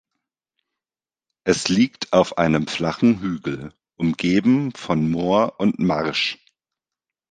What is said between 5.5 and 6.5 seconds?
und Marsch.